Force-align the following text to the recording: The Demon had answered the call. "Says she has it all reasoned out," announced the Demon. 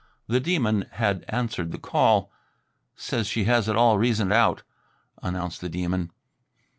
The 0.25 0.39
Demon 0.39 0.87
had 0.93 1.23
answered 1.27 1.71
the 1.71 1.77
call. 1.77 2.31
"Says 2.95 3.27
she 3.27 3.43
has 3.43 3.69
it 3.69 3.75
all 3.77 3.99
reasoned 3.99 4.33
out," 4.33 4.63
announced 5.21 5.61
the 5.61 5.69
Demon. 5.69 6.09